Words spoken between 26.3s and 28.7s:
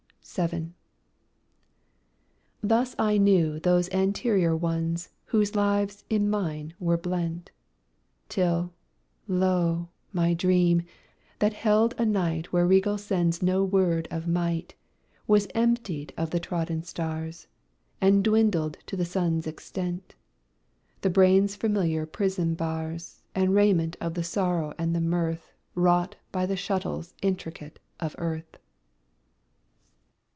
by the shuttles intricate of earth.